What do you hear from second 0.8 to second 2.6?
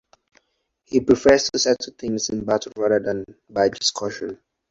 He prefers to settle things in